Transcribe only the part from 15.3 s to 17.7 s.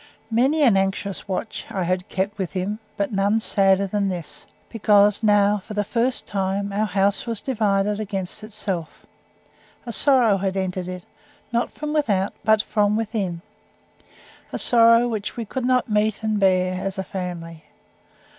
we could not meet and bear, as a family.